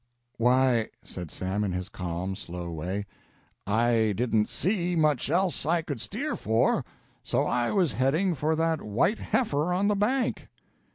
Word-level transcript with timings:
"Why," 0.37 0.89
said 1.03 1.29
Sam 1.29 1.63
in 1.63 1.73
his 1.73 1.87
calm, 1.87 2.35
slow 2.35 2.71
way, 2.71 3.05
"I 3.67 4.15
didn't 4.17 4.49
see 4.49 4.95
much 4.95 5.29
else 5.29 5.63
I 5.63 5.83
could 5.83 6.01
steer 6.01 6.35
for, 6.35 6.83
so 7.21 7.45
I 7.45 7.69
was 7.69 7.93
heading 7.93 8.33
for 8.33 8.55
that 8.55 8.81
white 8.81 9.19
heifer 9.19 9.71
on 9.71 9.89
the 9.89 9.95
bank." 9.95 10.47